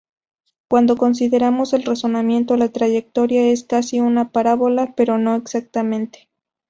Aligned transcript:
Cuando 0.67 0.97
consideramos 0.97 1.73
el 1.73 1.83
rozamiento 1.85 2.57
la 2.57 2.69
trayectoria 2.69 3.49
es 3.51 3.65
casi 3.65 3.99
una 3.99 4.31
parábola 4.31 4.95
pero 4.97 5.19
no 5.19 5.35
exactamente. 5.35 6.27